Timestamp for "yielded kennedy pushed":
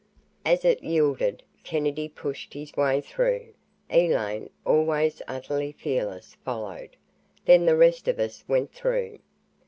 0.81-2.55